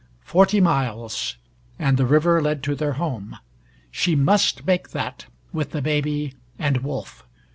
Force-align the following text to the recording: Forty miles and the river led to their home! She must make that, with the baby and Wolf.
Forty 0.23 0.59
miles 0.59 1.35
and 1.77 1.95
the 1.95 2.07
river 2.07 2.41
led 2.41 2.63
to 2.63 2.73
their 2.73 2.93
home! 2.93 3.37
She 3.91 4.15
must 4.15 4.65
make 4.65 4.89
that, 4.93 5.27
with 5.53 5.73
the 5.73 5.81
baby 5.83 6.33
and 6.57 6.77
Wolf. 6.77 7.23